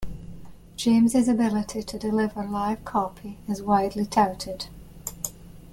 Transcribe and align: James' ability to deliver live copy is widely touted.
James' 0.77 1.27
ability 1.27 1.83
to 1.83 1.99
deliver 1.99 2.43
live 2.43 2.83
copy 2.83 3.37
is 3.47 3.61
widely 3.61 4.03
touted. 4.07 4.65